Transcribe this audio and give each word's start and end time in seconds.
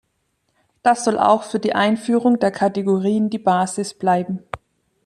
Das 0.81 1.03
soll 1.05 1.19
auch 1.19 1.43
für 1.43 1.59
die 1.59 1.75
Einführung 1.75 2.39
der 2.39 2.49
Kategorien 2.49 3.29
die 3.29 3.37
Basis 3.37 3.93
bleiben. 3.93 4.39